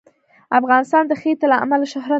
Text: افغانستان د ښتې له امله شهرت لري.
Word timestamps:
افغانستان 0.59 1.03
د 1.07 1.11
ښتې 1.21 1.45
له 1.51 1.57
امله 1.63 1.85
شهرت 1.91 2.03
لري. 2.05 2.09